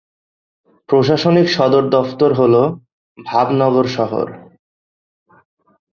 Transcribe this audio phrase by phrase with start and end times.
[0.89, 2.55] প্রশাসনিক সদর দফতর হল
[3.17, 4.27] ভাবনগর শহর।